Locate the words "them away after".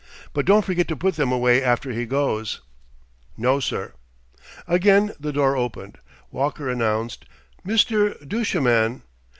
1.15-1.91